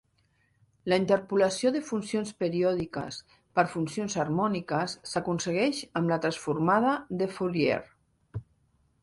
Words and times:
La 0.91 0.97
interpolació 1.01 1.71
de 1.75 1.81
funcions 1.89 2.31
periòdiques 2.43 3.19
per 3.59 3.65
funcions 3.75 4.17
harmòniques 4.25 4.97
s'aconsegueix 5.13 5.83
amb 6.03 6.15
la 6.15 6.19
transformada 6.25 6.97
de 7.23 7.31
Fourier. 7.37 7.79